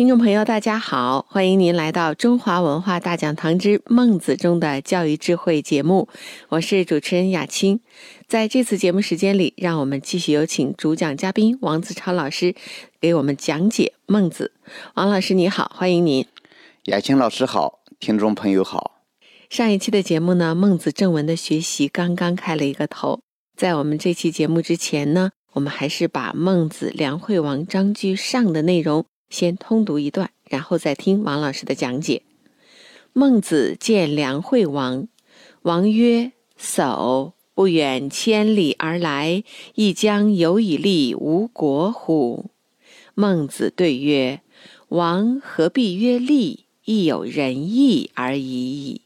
[0.00, 6.08] 听众朋友，大家好，欢迎您来到中华文化大讲堂之《孟子中的教育智慧》节目，
[6.48, 7.80] 我是主持人雅青。
[8.26, 12.54] 在这次节目时间里，让我们继续有请主讲嘉宾王子超老师
[12.98, 14.54] 给我们讲解孟子。
[14.94, 16.24] 王老师你好，欢迎您。
[16.84, 19.02] 雅青老师好，听众朋友好。
[19.50, 23.20] 上一期的节目呢，孟子正文的学习刚刚开了一个头。
[23.54, 29.04] 在我们这期节目之前呢，我们还是把《孟子·梁惠王章句上》的内容。
[29.30, 32.22] 先通读一段，然后再听王老师的讲解。
[33.12, 35.08] 孟子见梁惠王，
[35.62, 39.42] 王曰：“叟不远千里而来，
[39.74, 42.50] 亦将有以利吴国乎？”
[43.14, 44.40] 孟子对曰
[44.88, 46.66] ：“王何必曰利？
[46.84, 49.02] 亦有仁义而已矣。”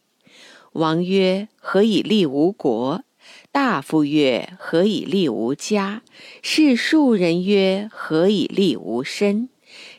[0.72, 3.04] 王曰：“何以利吴国？”
[3.50, 6.02] 大夫曰：“何以利吴家？”
[6.42, 9.48] 士庶人曰：“何以利吴身？”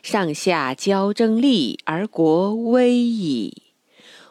[0.06, 3.64] 上下交争利而国危矣。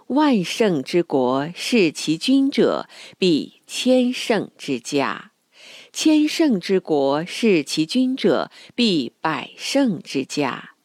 [0.07, 5.31] 万乘之国，视其君者，必千乘之家；
[5.91, 10.75] 千乘之国，视其君者，必百乘之家。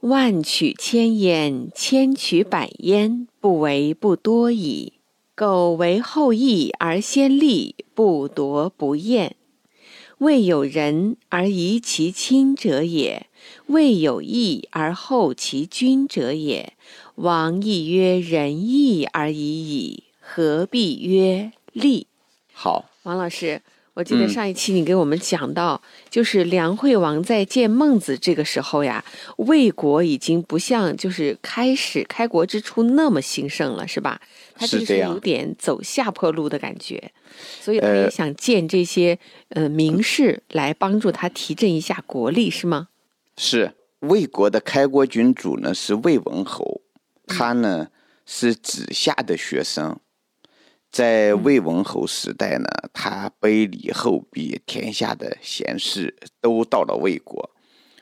[0.00, 4.92] 万取千焉，千取百焉，不为不多矣。
[5.34, 9.36] 苟为后义而先立，不夺不厌。
[10.24, 13.26] 未有仁而遗其亲者也。
[13.66, 16.72] 未有义而后其君者也，
[17.16, 22.06] 王亦曰仁义而已矣，何必曰利？
[22.54, 23.60] 好，王老师，
[23.92, 29.04] 我记得上一期你给我们讲到，就是梁惠王在见孟子这个时候呀，
[29.36, 34.22] 魏国已经不像就是开始开国之初那么兴盛了，是吧？
[34.54, 37.12] 他就是有点走下坡路的感觉，
[37.60, 42.88] 所以他也想见这些呃名士来帮助他提振一下国力，是吗？
[43.36, 46.82] 是魏国的开国君主呢，是魏文侯，
[47.26, 47.88] 他呢
[48.24, 49.98] 是子夏的学生，
[50.90, 57.50] 在魏文侯时代呢，他卑礼后弊，天下的贤士都到了魏国，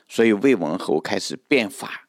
[0.07, 2.07] 所以魏文侯开始变法，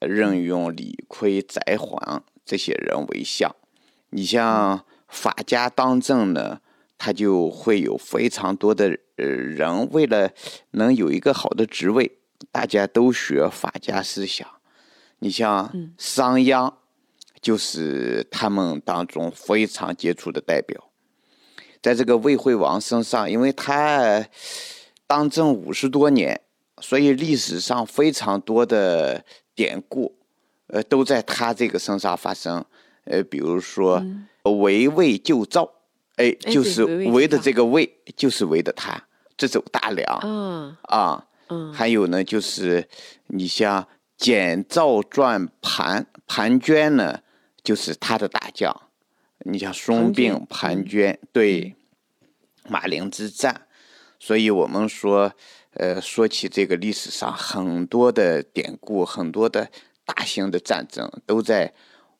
[0.00, 3.54] 任用李悝、翟璜这些人为相。
[4.10, 6.60] 你像法家当政呢，
[6.96, 10.30] 他就会有非常多的人，为了
[10.72, 12.18] 能有一个好的职位。
[12.52, 14.48] 大家都学法家思想，
[15.18, 16.72] 你像商鞅，
[17.40, 20.84] 就是他们当中非常杰出的代表。
[21.82, 24.24] 在这个魏惠王身上，因为他
[25.06, 26.40] 当政五十多年，
[26.80, 30.16] 所以历史上非常多的典故，
[30.68, 32.64] 呃，都在他这个身上发生。
[33.08, 34.02] 呃，比如说
[34.44, 35.68] 围魏救赵，
[36.16, 39.02] 哎，就是围的这个魏，就是围的他，
[39.36, 40.20] 这走大梁。
[40.22, 41.24] 嗯啊。
[41.50, 42.86] 嗯，还有呢，就是
[43.28, 43.88] 你像
[44.18, 47.20] 简赵传庞庞涓呢，
[47.64, 48.82] 就是他的大将。
[49.46, 51.74] 你像孙膑、庞涓，对
[52.68, 53.62] 马陵之战。
[54.18, 55.32] 所以我们说，
[55.72, 59.70] 呃，说起这个历史上很多的典故，很多的
[60.04, 61.72] 大型的战争，都在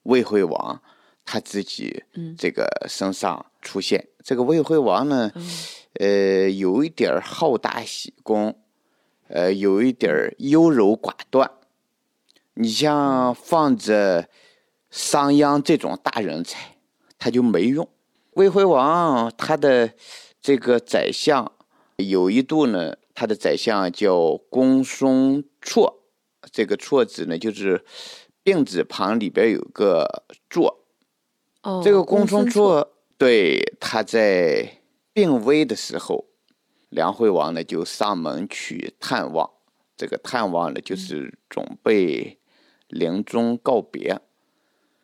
[0.08, 0.82] 魏惠王
[1.24, 2.04] 他自己
[2.36, 4.08] 这个身上出现。
[4.24, 5.30] 这个魏惠王呢，
[5.94, 8.58] 呃，有一点好大喜功。
[9.30, 11.50] 呃，有一点优柔寡断。
[12.54, 14.26] 你像放着
[14.88, 16.78] 商鞅这种大人才，
[17.18, 17.86] 他就没用。
[18.32, 19.92] 魏惠王他的
[20.40, 21.52] 这个宰相
[21.96, 25.96] 有一度呢，他的宰相叫公孙绰，
[26.50, 27.84] 这个绰字呢就是
[28.48, 30.86] 病字旁里边有个座。
[31.60, 34.80] 哦，这个公孙座对他在
[35.12, 36.24] 病危的时候。
[36.88, 39.50] 梁惠王呢，就上门去探望。
[39.98, 42.38] 这个探望呢，就是准备
[42.88, 44.18] 临终告别。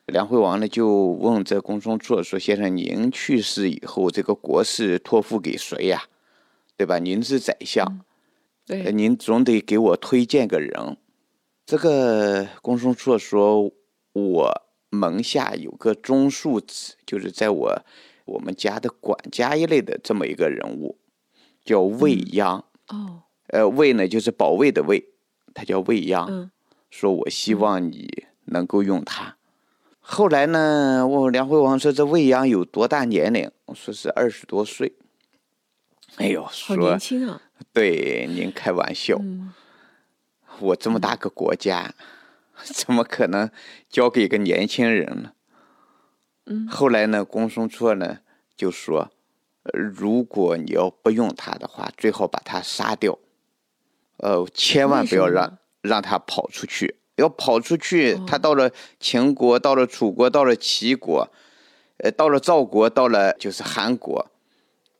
[0.07, 6.05] 梁惠王呢，就问这公孙痤说：“先生，您去世以后，这个国事托付给谁呀？
[6.79, 6.99] 对吧？
[6.99, 8.01] 您是宰相，
[8.65, 10.97] 对，您总得给我推荐个人。”
[11.67, 13.73] 这个公孙痤说
[14.13, 17.83] ：“我门下有个中庶子，就是在我
[18.27, 20.99] 我们家的管家一类的这么一个人物。”
[21.65, 25.03] 叫卫鞅哦，呃，卫呢就是保卫的卫，
[25.55, 26.51] 他叫卫鞅，
[26.91, 29.39] 说我希望你能够用他。
[29.99, 33.51] 后来呢，我梁惠王说这卫鞅有多大年龄？
[33.75, 34.93] 说是二十多岁。
[36.17, 37.41] 哎呦，说年轻啊！
[37.73, 39.19] 对，您开玩笑，
[40.61, 41.95] 我这么大个国家，
[42.63, 43.51] 怎么可能
[43.89, 45.33] 交给一个年轻人呢？
[46.47, 48.19] 嗯，后来呢，公孙痤呢
[48.57, 49.11] 就说，
[49.73, 53.19] 如果你要不用他的话，最好把他杀掉，
[54.19, 56.97] 呃，千万不要让让他跑出去。
[57.17, 61.31] 要跑出去，他到了秦国，到了楚国，到了齐国，
[61.99, 64.31] 呃，到了赵国，到了就是韩国，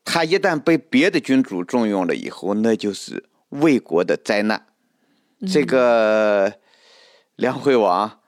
[0.05, 4.65] 他一旦被别的君主重用了以后，那就是魏国的灾难。
[5.47, 6.59] 这个
[7.35, 8.19] 梁惠王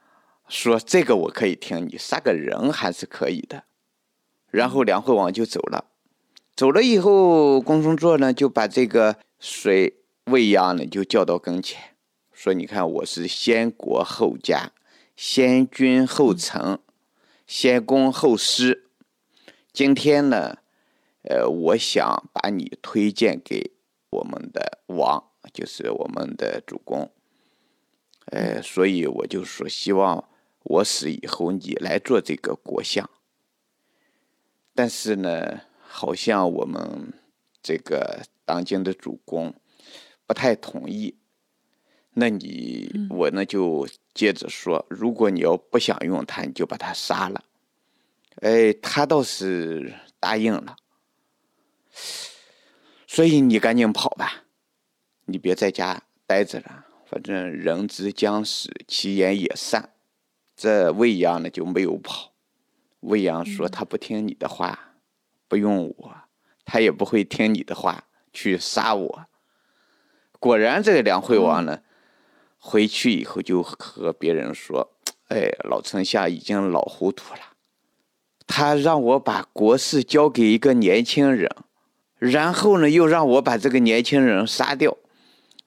[0.48, 3.63] 说：“这个我可以听，你杀个人还是可以的。”
[4.51, 5.86] 然后梁惠王就走了。
[6.56, 11.95] 走了以后，公孙痤呢就把这个水未央呢就叫到跟前。
[12.33, 14.71] 说：“你看，我是先国后家，
[15.15, 16.80] 先君后臣，
[17.45, 18.89] 先公后私。
[19.74, 20.57] 今天呢，
[21.24, 23.71] 呃，我想把你推荐给
[24.10, 25.24] 我们的王，
[25.54, 27.12] 就是我们的主公。
[28.28, 30.28] 呃，所以我就说，希望
[30.64, 33.10] 我死以后你来做这个国相。
[34.76, 37.14] 但是呢，好像我们
[37.64, 39.54] 这个当今的主公
[40.26, 41.16] 不太同意。”
[42.20, 47.44] 那你我呢就接着说，如果你要不想用他，你就把他杀了。
[48.42, 50.76] 哎，他倒是答应了。
[53.06, 54.46] 所以你赶紧跑吧，
[55.27, 56.85] 你别在家待着了。
[57.06, 59.91] 反正人之将死，其言也善。
[60.56, 62.33] 这未央呢就没有跑。
[63.01, 64.95] 未央说他不听你的话，
[65.47, 66.15] 不用我，
[66.65, 69.25] 他也不会听你的话去杀我。
[70.39, 71.81] 果然，这个梁惠王呢。
[72.59, 74.91] 回去以后就和别人说
[75.29, 77.39] ：“哎，老丞相已经老糊涂了，
[78.47, 81.50] 他让我把国事交给一个年轻人，
[82.18, 84.97] 然后呢又让我把这个年轻人杀掉。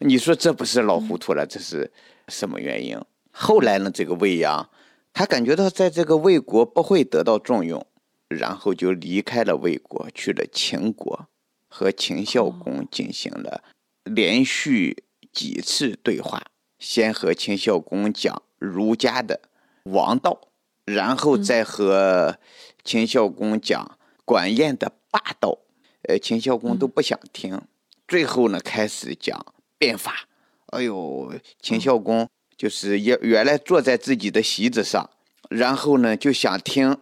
[0.00, 1.46] 你说这不是老糊涂了？
[1.46, 1.90] 这是
[2.28, 2.98] 什么原因？”
[3.30, 4.68] 后来呢，这个魏阳
[5.12, 7.86] 他感觉到在这个魏国不会得到重用，
[8.28, 11.26] 然后就离开了魏国，去了秦国，
[11.68, 13.62] 和秦孝公进行了
[14.04, 16.42] 连续几次对话。
[16.78, 19.38] 先和秦孝公讲儒家的
[19.84, 20.48] 王道，
[20.86, 22.38] 然后再和
[22.82, 25.58] 秦孝公讲管晏的霸道，
[26.08, 27.60] 呃，秦孝公都不想听。
[28.08, 29.44] 最后呢，开始讲
[29.80, 30.28] 变法。
[30.66, 35.08] 哎呦，秦孝公就是原原来坐在自己的席子上，
[35.48, 36.96] 然后呢就想听，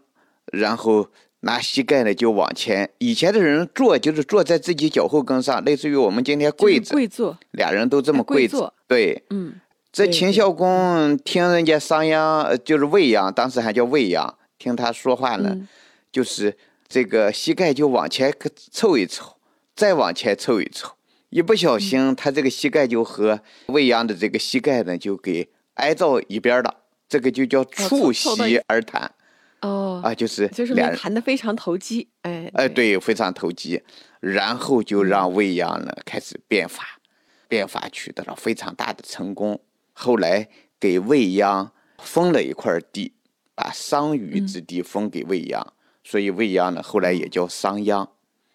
[0.53, 1.09] 然后
[1.41, 2.89] 拿膝盖呢就往前。
[2.99, 8.73] 以前的人坐就是坐在自己脚后跟上，类似于我们今天跪着，跪坐，俩人都这么跪着。
[8.87, 9.61] 对，嗯。
[9.91, 15.67] 这秦孝公听人家商鞅，就是未央，当时还叫未央，听他说话呢，
[16.13, 18.33] 就是这个膝盖就往前
[18.71, 19.37] 凑一凑，
[19.75, 20.93] 再往前凑一凑，
[21.31, 26.75] 一不小心他这个膝盖就和未央的这个膝盖呢就给挨到一边了，
[27.09, 29.15] 这个就叫触膝而谈。
[29.61, 33.83] 哦，啊，就是就是谈的非常投机，哎哎，对，非常投机，
[34.21, 37.01] 然后就让未央呢开始变法，
[37.49, 39.61] 变法取得了非常大的成功。
[39.93, 40.49] 后来
[40.79, 43.15] 给未央封了一块地，
[43.57, 48.09] 把商於之地封给未央，所以未央呢后来也叫商鞅。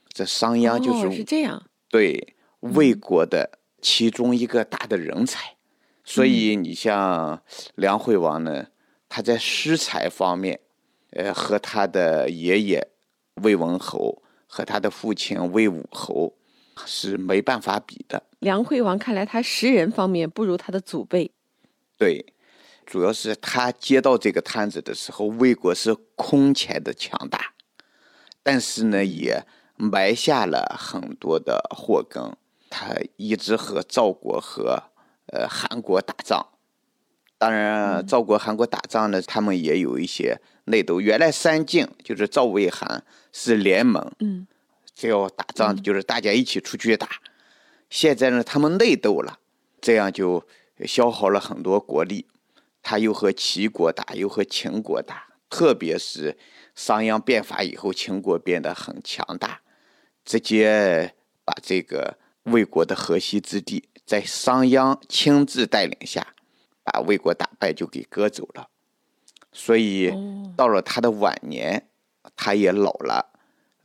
[0.07, 5.55] 这商鞅就是是这样，对魏国的其中一个大的人才。
[6.05, 7.41] 所以你像
[7.75, 8.67] 梁惠王呢，
[9.07, 10.59] 他在诗才方面，
[11.11, 12.87] 呃，和他的爷爷
[13.35, 16.33] 魏文侯和他的父亲魏武侯
[16.85, 18.21] 是没办法比的。
[18.39, 21.31] 梁惠王看来他识人方面不如他的祖辈。
[21.97, 22.25] 对，
[22.85, 27.53] 主要是他接到这个摊子的时候，魏国是空前的强大，
[28.41, 29.45] 但是呢，也
[29.77, 32.35] 埋下了很多的祸根。
[32.75, 34.81] 他一直和赵国和
[35.27, 36.43] 呃韩国打仗，
[37.37, 40.99] 当然赵国、韩国打仗呢，他们也有一些内斗。
[40.99, 44.47] 原来三晋就是赵、魏、韩是联盟，嗯，
[44.95, 47.07] 只要打仗就是大家一起出去打。
[47.91, 49.37] 现在呢，他们内斗了，
[49.79, 50.43] 这样就
[50.83, 52.25] 消耗了很多国力。
[52.81, 56.35] 他又和齐国打，又和秦国打，特别是
[56.73, 59.61] 商鞅变法以后，秦国变得很强大，
[60.25, 61.13] 直接
[61.45, 66.35] 把这个魏国的河西之地，在商鞅亲自带领下，
[66.83, 68.69] 把魏国打败，就给割走了。
[69.51, 70.11] 所以
[70.57, 71.87] 到了他的晚年，
[72.35, 73.31] 他也老了。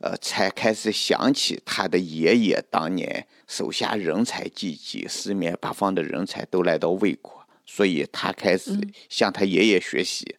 [0.01, 10.37] 呃，才开始想起他的爷爷当年手下人才济济，四面八方的人才都来到魏国，所以他开始向他爷爷学习，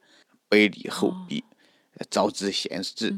[0.48, 1.44] 卑礼后卑，
[2.08, 3.14] 招之贤士。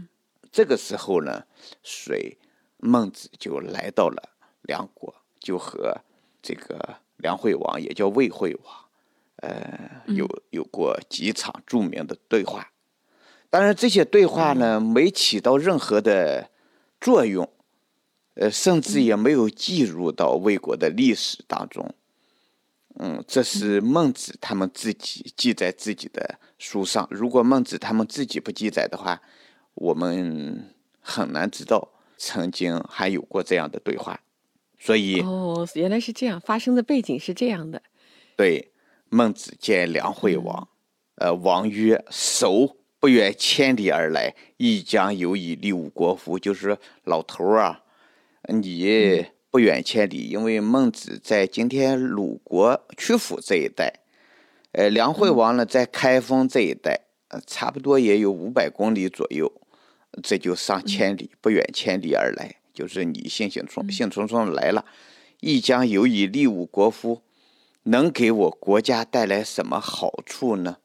[0.50, 1.44] 这个时候呢，
[1.84, 2.36] 水
[2.78, 4.30] 孟子就来到了
[4.62, 5.96] 梁国，就和
[6.42, 8.74] 这个梁惠王，也叫魏惠王，
[9.36, 12.70] 呃，有有过几场著名的对话。
[13.50, 16.50] 当然，这些对话呢，没起到任何的
[17.00, 17.48] 作用，
[18.34, 21.94] 呃，甚至也没有记入到魏国的历史当中。
[22.96, 27.06] 嗯，这是孟子他们自己记在自己的书上。
[27.10, 29.20] 如果孟子他们自己不记载的话，
[29.74, 34.20] 我们很难知道曾经还有过这样的对话。
[34.84, 37.80] 所以哦，原来是这样，发生的背景是这样的。
[38.36, 38.72] 对，
[39.08, 40.68] 孟子见梁惠王，
[41.14, 47.84] 呃，王曰：“叟不远千里而来，亦将有以利吾国乎？”就是老头儿啊，
[48.48, 49.26] 你。
[49.52, 53.92] 不远千里，因为孟子在今天鲁国曲阜这一带，
[54.72, 56.98] 呃，梁惠王呢在开封这一带，
[57.28, 59.52] 呃，差不多也有五百公里左右，
[60.22, 64.84] 这就上千里，不远千里而来，就是你兴兴冲兴冲冲来了，
[65.40, 67.22] 亦将有以利吾国夫？
[67.84, 70.78] 能给我国家带来什么好处呢？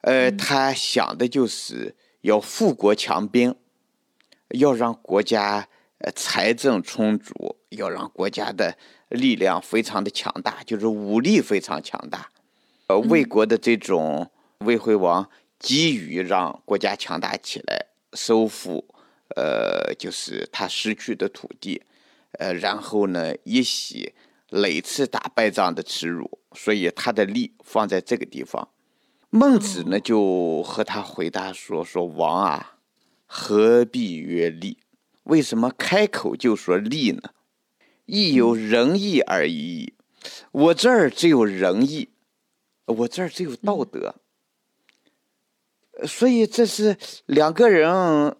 [0.00, 3.54] 呃，他想的就是要富国强兵，
[4.50, 5.68] 要让国家。
[6.00, 12.30] 呃，财政充足，要让国家的力量非常的强大，就是武力非常强大。
[12.86, 18.84] 呃，魏国的这种魏惠王急于让国家强大起来，收复
[19.36, 21.82] 呃，就是他失去的土地，
[22.32, 24.14] 呃，然后呢，一洗
[24.50, 28.68] 累次打败仗的耻辱，所以他的力放在这个地方。
[29.30, 32.78] 孟子呢，就和他回答说：“说王啊，
[33.26, 34.78] 何必曰利？”
[35.24, 37.20] 为什么开口就说利呢？
[38.06, 39.92] 亦有仁义而已矣。
[40.50, 42.08] 我这儿只有仁义，
[42.86, 44.14] 我这儿只有道德。
[46.06, 48.34] 所以这是两个人，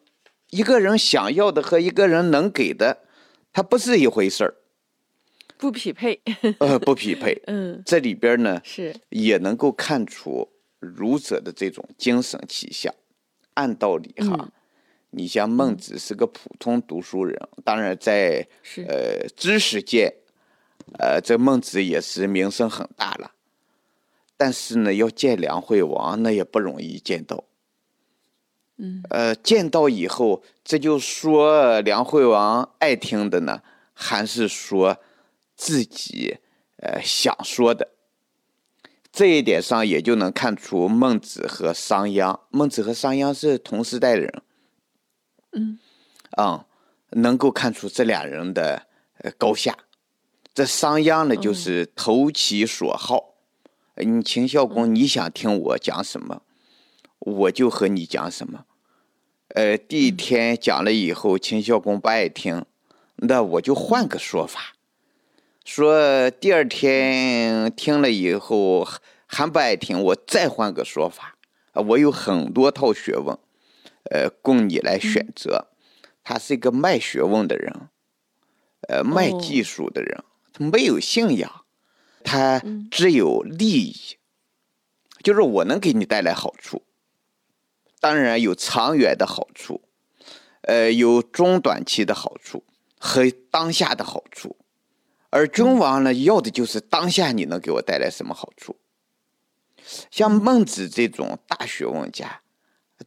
[0.50, 2.99] 一个人想要的和一个人能给的，
[3.52, 4.55] 它不是一回事儿，
[5.57, 6.21] 不匹配。
[6.59, 7.40] 呃，不匹配。
[7.47, 12.95] 嗯，这里边呢是也能够看出儒者的这种精神气象。
[13.55, 14.50] 按道理哈。
[15.11, 18.47] 你像孟子是个普通读书人，当然在
[18.87, 20.14] 呃知识界，
[20.99, 23.33] 呃这孟子也是名声很大了。
[24.37, 27.43] 但是呢，要见梁惠王那也不容易见到。
[28.78, 33.61] 嗯，呃，见到以后，这就说梁惠王爱听的呢，
[33.92, 34.99] 还是说
[35.56, 36.38] 自己
[36.76, 37.88] 呃想说的？
[39.11, 42.38] 这一点上也就能看出孟子和商鞅。
[42.50, 44.42] 孟子和商鞅是同时代人。
[45.50, 45.80] 嗯，
[46.37, 46.66] 啊，
[47.11, 48.87] 能够看出这俩人的
[49.23, 49.76] 呃高下。
[50.54, 53.35] 这商鞅呢，就是投其所好。
[53.97, 56.42] 你秦孝公，你想听我讲什么，
[57.18, 58.66] 我就和你讲什么。
[59.55, 62.64] 呃，第一天讲了以后，秦孝公不爱听，
[63.17, 64.75] 那我就换个说法。
[65.64, 68.87] 说第二天听了以后
[69.26, 71.37] 还不爱听，我再换个说法。
[71.73, 73.38] 啊，我有很多套学问。
[74.11, 75.69] 呃，供你来选择。
[76.25, 77.88] 他是一个卖学问的人，
[78.88, 80.25] 呃，卖技术的人。
[80.52, 81.64] 他没有信仰，
[82.23, 83.97] 他只有利益，
[85.23, 86.83] 就是我能给你带来好处。
[88.00, 89.83] 当然有长远的好处，
[90.62, 92.64] 呃，有中短期的好处
[92.99, 94.57] 和当下的好处。
[95.31, 98.76] 而君王呢，要的就是当下你能给我带来什么好处。
[100.11, 102.43] 像孟子这种大学问家。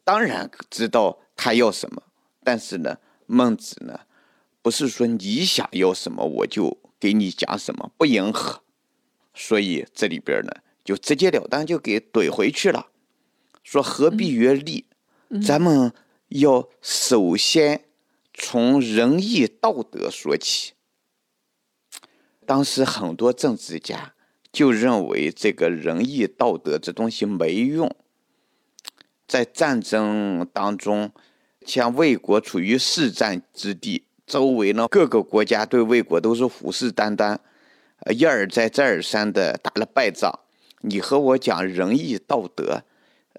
[0.05, 2.01] 当然知道他要什么，
[2.45, 3.99] 但是呢，孟子呢，
[4.61, 8.63] 不是说你想要什么我就给你讲什么，不迎合，
[9.33, 10.51] 所以这里边呢，
[10.85, 12.87] 就直截了当就给怼回去了，
[13.63, 14.85] 说何必曰利？
[15.45, 15.93] 咱们
[16.27, 17.85] 要首先
[18.33, 20.73] 从仁义道德说起。
[22.45, 24.13] 当时很多政治家
[24.51, 27.95] 就认为这个仁义道德这东西没用。
[29.25, 31.13] 在战争当中，
[31.65, 37.37] 像魏国处于四战之地，周围呢各个国家对魏国都是虎视眈眈，
[37.99, 40.39] 呃一而再再而三的打了败仗。
[40.81, 42.83] 你和我讲仁义道德，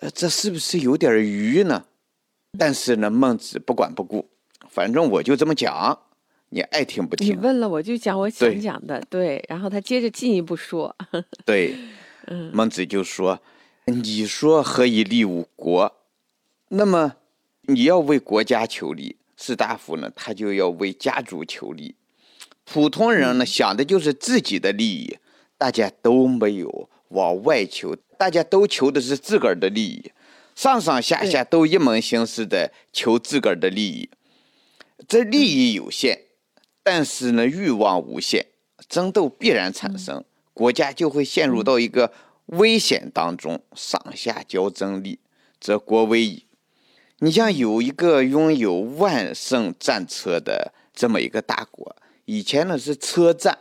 [0.03, 1.85] 呃，这是不是有点愚呢？
[2.59, 4.29] 但是呢，孟子不管不顾，
[4.69, 5.97] 反正我就这么讲，
[6.49, 7.29] 你爱听不听。
[7.29, 9.43] 你问了我就讲我想讲的，对。
[9.49, 10.95] 然后他接着进一步说，
[11.45, 11.77] 对，
[12.27, 13.41] 嗯，孟子就说。
[13.85, 15.93] 你说何以立吾国？
[16.69, 17.15] 那么
[17.63, 21.95] 你要为国家求利，士大夫呢，他就要为家族求利。
[22.65, 25.19] 普通人呢，想的就是自己的利益，
[25.59, 30.13] 大家都没有往外求，大家都求的是自个儿的利益，
[30.55, 34.09] 上上下下都一门心思的求自个儿的利益。
[35.09, 36.21] 这利益有限，
[36.85, 38.47] 但是呢，欲望无限，
[38.89, 40.25] 争斗必然产生，
[40.55, 42.13] 国家就会陷入到一个
[42.47, 45.19] 危险当中，上下交争利，
[45.61, 46.45] 则国危矣。
[47.19, 53.59] 你像有一个拥有万乘战车的这么一个大国，以前呢是车战，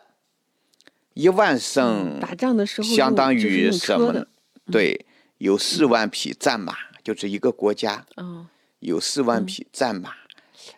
[1.16, 4.28] 一万乘打仗的时候相当于什么呢？
[4.72, 5.06] 对，
[5.38, 8.48] 有四万匹战马，就是一个国家，哦，
[8.80, 10.16] 有四万匹战马，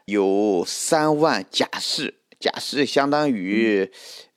[0.05, 3.91] 有三万甲士，甲士相当于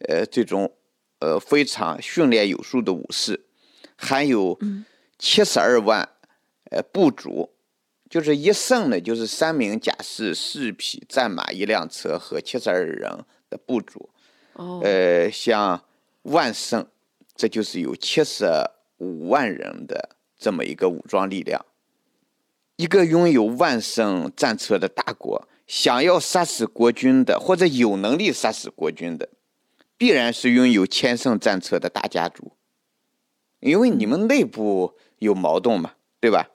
[0.08, 0.72] 呃这种
[1.20, 3.46] 呃非常训练有素的武士，
[3.96, 4.58] 还有
[5.18, 6.08] 七十二万
[6.70, 7.52] 呃部族。
[8.08, 14.08] 就是一胜呢，就是三名甲士、四匹战马、一辆车和七十二人的部族。
[14.52, 15.84] 哦，呃，像
[16.22, 16.86] 万胜，
[17.34, 18.44] 这就是有七十
[18.98, 21.64] 五万人的这么一个武装力量。
[22.76, 29.30] 一个拥有万胜战车的大国，想要杀死国军的，或者有能力杀死国军的，
[29.96, 32.52] 必然是拥有千胜战车的大家族，
[33.60, 36.50] 因为你们内部有矛盾嘛，对吧？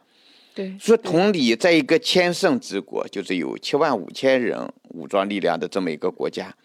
[0.53, 6.55] 对，说同理，在一个千乘之国，就是有七万五千人武装力量的这么一个国家，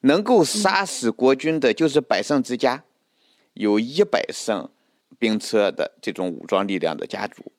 [0.00, 2.82] 能够杀死国军的，就是百胜之家，
[3.52, 4.68] 有一百胜
[5.18, 7.52] 兵车的这种武装力量的家族。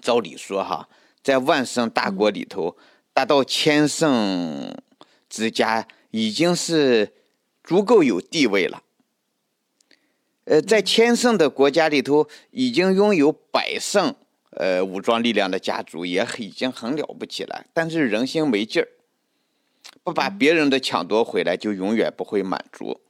[0.00, 0.88] 照理说，哈，
[1.22, 2.76] 在万圣大国里头，
[3.12, 4.74] 达到千圣
[5.28, 7.12] 之家已经是
[7.62, 8.82] 足够有地位了。
[10.44, 14.14] 呃，在千圣的国家里头，已经拥有百胜。
[14.52, 18.88] 呃，武装力量的家族也已经很了不起了，但是人心没劲儿，
[20.02, 23.00] 不把别人的抢夺回来，就永远不会满足。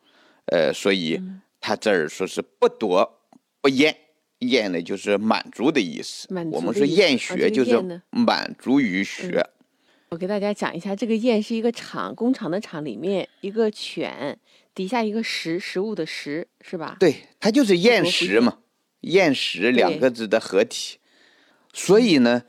[0.52, 1.18] 呃，所以
[1.58, 3.19] 他这儿说是不夺
[3.60, 3.96] 不厌，
[4.38, 6.26] 厌呢就是满足的意思。
[6.52, 9.44] 我们说厌学就是满足于学。
[10.10, 14.38] 我给大家讲一下，这个厌是一个厂，工厂的厂里面一个犬，
[14.74, 16.96] 底下一个食，食物的食，是吧？
[16.98, 18.58] 对，它就是厌食嘛，
[19.02, 20.98] 厌食两个字的合体。
[21.72, 22.42] 所以呢，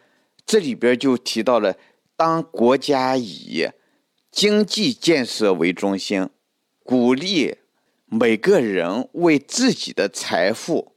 [0.45, 1.77] 这里边就提到了，
[2.15, 3.69] 当国家以
[4.31, 6.29] 经济建设为中心，
[6.81, 7.57] 鼓励
[8.07, 10.90] 每个人为自己的财富，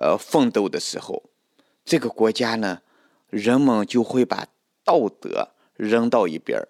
[0.00, 1.30] 呃奋斗的时候，
[1.84, 2.82] 这个国家呢，
[3.28, 4.48] 人们就会把
[4.84, 6.68] 道德扔到一边儿，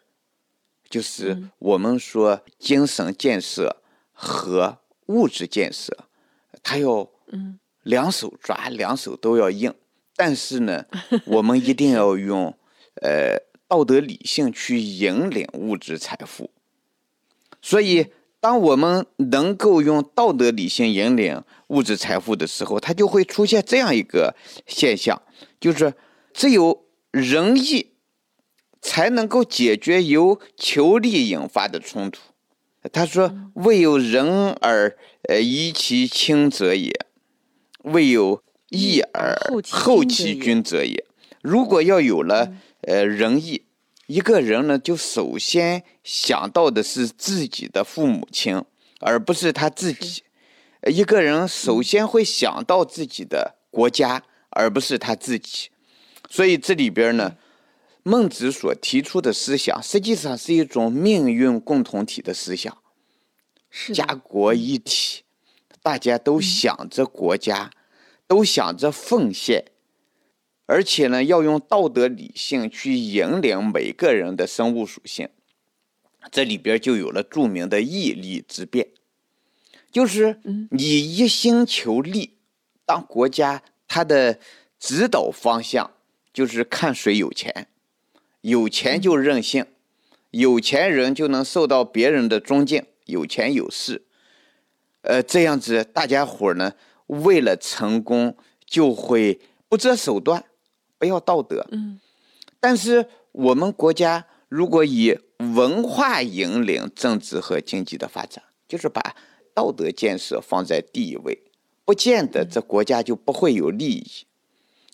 [0.88, 3.76] 就是我们说精神建设
[4.12, 6.06] 和物质建设，
[6.62, 7.08] 他要
[7.82, 9.74] 两手抓，两手都要硬。
[10.16, 10.84] 但是呢，
[11.26, 12.54] 我们一定要用，
[12.96, 16.50] 呃，道德理性去引领物质财富。
[17.62, 24.34] 所以，当我们能够用道德理性引领物质财富的时候，它就会出现这样一个
[24.66, 25.22] 现象，
[25.60, 25.94] 就是
[26.32, 27.92] 只有仁义
[28.80, 32.20] 才能够解决由求利引发的冲突。
[32.92, 34.96] 他说：“未有仁而
[35.28, 36.90] 呃遗其亲者也，
[37.84, 39.36] 未有。”义而
[39.68, 41.04] 后其君者也。
[41.42, 43.64] 如果要有了呃仁义，
[44.10, 48.60] 一个人呢就首先想到的是自己的父母亲，
[48.98, 50.24] 而不是他自己。
[50.88, 55.68] 一个人首先会想到自己的国家，而不是他自己。
[56.28, 57.36] 所以这里边呢，
[58.02, 62.76] 孟子所提出的思想，实际上是一种命运共同体的思想，
[63.94, 65.22] 家国一体，
[65.84, 67.70] 大家都想着国家。
[68.26, 69.64] 都想着奉献，
[70.70, 75.28] 而且呢，要用道德理性去引领每个人的生物属性。
[76.30, 78.86] 这里边就有了著名的义利之辩，
[79.90, 82.36] 就是你一心求利，
[82.86, 84.38] 当国家它的
[84.78, 85.90] 指导方向
[86.32, 87.66] 就是看谁有钱，
[88.42, 89.66] 有钱就任性，
[90.30, 94.04] 有钱人就能受到别人的尊敬，有钱有势，
[95.02, 96.74] 呃，这样子大家伙呢。
[97.08, 100.44] 为了成功，就会不择手段，
[101.00, 101.66] 不要道德。
[101.72, 101.98] 嗯，
[102.60, 109.16] 但是我们国家如果以文化引领政治和经济的发展，就是把
[109.52, 111.42] 道德建设放在第一位，
[111.84, 114.26] 不见得这国家就不会有利益。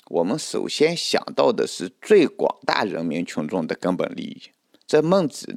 [0.07, 4.41] 我们首先想到的是最广大人民群众的根本利益。
[4.87, 5.53] 这孟子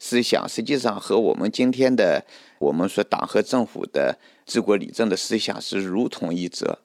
[0.00, 2.26] 思想实际上和我们今天的
[2.58, 4.18] 我们说党和政府的。
[4.44, 6.80] 治国理政的思想是如同一辙，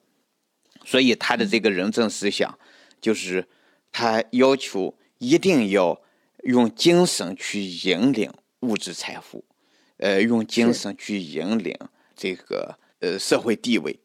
[0.84, 2.56] 所以他的这个仁政思想，
[3.00, 3.46] 就是
[3.90, 6.00] 他要求一定要
[6.44, 9.44] 用精神去引领物质财富，
[9.98, 11.76] 呃，用精神去引领
[12.16, 13.98] 这个呃社会地位。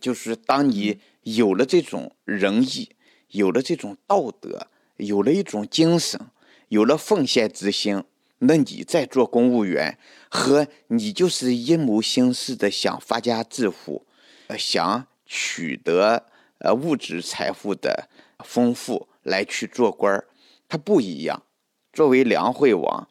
[0.00, 2.90] 就是当你有了这种仁义，
[3.28, 6.20] 有了这种道德，有了一种精神，
[6.68, 8.04] 有了奉献之心，
[8.40, 14.06] 那你在做公务员，和你就是一谋心思的想发家致富，
[14.48, 16.26] 呃，想取得
[16.60, 18.08] 呃物质财富的
[18.44, 20.28] 丰富来去做官儿，
[20.68, 21.42] 它不一样。
[21.92, 23.08] 作为梁惠王，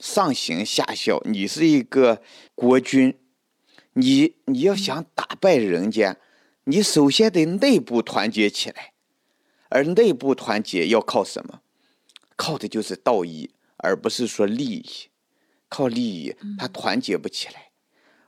[0.00, 2.22] 上行下效，你是一个
[2.54, 3.18] 国君，
[3.92, 6.16] 你你要想打败人家，
[6.64, 8.94] 你首先得内部团结起来，
[9.68, 11.60] 而内部团结要靠什么？
[12.36, 13.50] 靠的就是道义。
[13.84, 14.86] 而不是说利益，
[15.68, 17.72] 靠利益他团结不起来，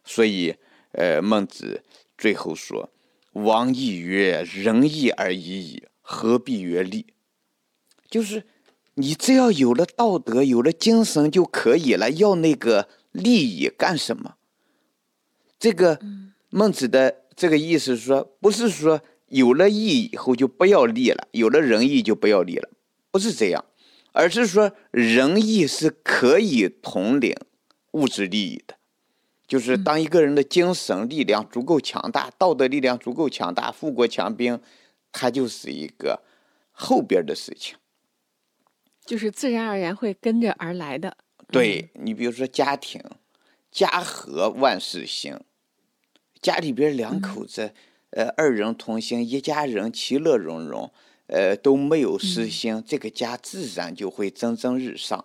[0.02, 0.56] 所以，
[0.94, 1.84] 呃，孟子
[2.18, 2.90] 最后说
[3.34, 7.06] ：“王亦曰：‘仁义而已矣，何必曰利？’
[8.10, 8.44] 就是
[8.94, 14.36] 你只要有了道德，有了精神就可以了，要那个利益干什么？
[15.58, 16.00] 这个
[16.50, 22.70] 孟子的这个意思是说，不是说有了义以后就不要利了，有了仁义就不要利了，
[23.10, 23.64] 不是这样。”
[24.16, 27.34] 而是说，仁义是可以统领
[27.94, 28.76] 物质利益的，
[29.46, 34.60] 就是当一个人的精神力量足够强大，道德力量足够强大，富国强兵，
[35.12, 36.22] 它就是一个
[36.72, 37.76] 后边的事情，
[39.04, 41.16] 就是自然而然会跟着而来的。
[41.50, 43.00] 对你，比如说家庭，
[43.70, 45.38] 家和万事兴，
[46.40, 47.72] 家里边两口子，
[48.10, 50.90] 呃，二人同心，一家人其乐融融。
[51.26, 55.24] 呃，都没有私心，这个家自然就会蒸蒸日上。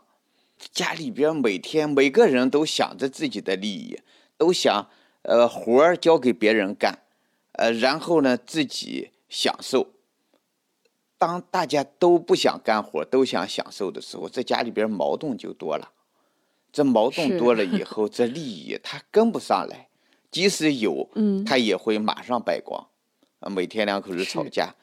[0.72, 4.00] 家里边每天每个人都想着自己的利益，
[4.38, 4.90] 都想
[5.22, 7.00] 呃活儿交给别人干，
[7.54, 9.88] 呃，然后呢自己享受。
[11.18, 15.92] 当大家都不想干活，都想享受的时候，这家里边矛盾就多了。
[16.72, 19.90] 这矛盾多了以后，这利益它跟不上来，
[20.30, 22.88] 即使有，嗯，它也会马上败光。
[23.40, 24.76] 啊，每天两口子吵架。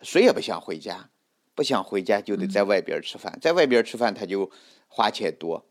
[0.00, 1.08] 谁也不想回家，
[1.54, 4.50] 不想回家就得在外边吃饭，在外边吃饭他就
[4.94, 5.66] 花钱多。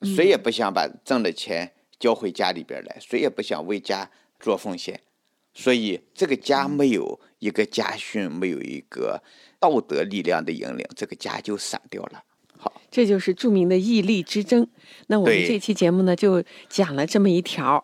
[0.00, 4.98] 谁也不想把挣的钱交回家里边来，谁也不想为家做奉献，
[5.52, 9.22] 所以这个家没有一个家训，没有一个
[9.60, 12.24] 道德力量的引领，这个家就散掉了。
[12.90, 14.66] 这就是著名的义利之争。
[15.08, 17.82] 那我们这期节目呢，就讲了这么一条，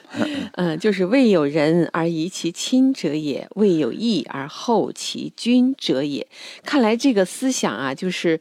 [0.54, 6.26] 嗯，就是未有仁而疑其亲者也，未有义而后其君者也。
[6.64, 8.40] 看来这个思想啊，就是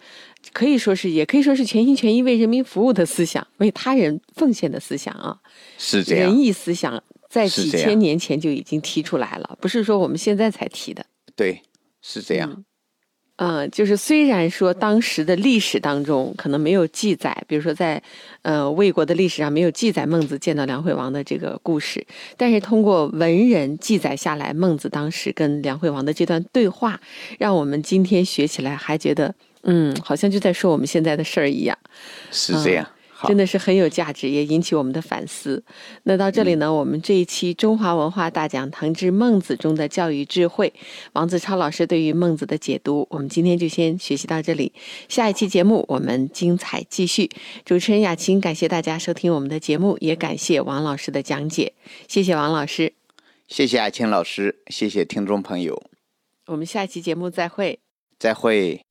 [0.53, 5.39] 可以说是，也可以说是全心全意为人民服务的思想，为他人奉献的思想啊。
[5.77, 11.05] 是这样，仁义思想在几千年前就已经提出来了，不是说我们现在才提的。
[11.35, 11.61] 对，
[12.01, 12.51] 是这样。
[12.55, 12.65] 嗯，
[13.43, 17.99] 嗯就是虽然说当时的历史当中可能没有记载，比如说在
[18.43, 22.05] 呃魏国的历史上没有记载孟子见到梁惠王的这个故事，
[22.37, 26.99] 但是通过文人记载下来，孟子当时跟梁惠王的这段对话，
[27.39, 31.75] 让我们今天学起来还觉得，嗯，好像就在说我们现在的事儿一样。
[32.31, 32.87] 是这样。
[33.27, 35.63] 真的是很有价值，也引起我们的反思。
[36.03, 40.73] 那到这里呢，我们这一期《中华文化大讲堂之孟子》中的教育智慧，
[41.13, 44.73] 王子超老师对于孟子的解读，我们今天就先学习到这里。
[45.09, 47.29] 下一期节目我们精彩继续。
[47.65, 51.73] 主持人雅琴，感谢大家收听我们的节目，也感谢王老师的讲解。
[52.07, 52.93] 谢谢王老师，
[53.47, 55.81] 谢谢雅琴老师，谢谢听众朋友。
[56.47, 57.79] 我们下期节目再会。
[58.19, 58.90] 再会。